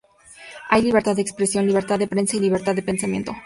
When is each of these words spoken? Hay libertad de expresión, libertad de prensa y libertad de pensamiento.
Hay 0.69 0.81
libertad 0.81 1.15
de 1.15 1.21
expresión, 1.21 1.67
libertad 1.67 1.99
de 1.99 2.07
prensa 2.07 2.35
y 2.35 2.39
libertad 2.39 2.73
de 2.73 2.81
pensamiento. 2.81 3.33